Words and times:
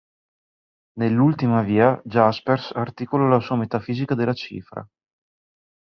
Nell'ultima 0.95 1.61
via, 1.61 2.01
Jaspers 2.05 2.71
articola 2.73 3.27
la 3.27 3.39
sua 3.39 3.55
metafisica 3.55 4.15
della 4.15 4.33
cifra. 4.33 4.83